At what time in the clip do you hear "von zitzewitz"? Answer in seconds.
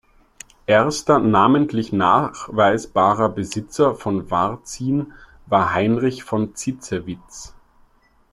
6.23-7.53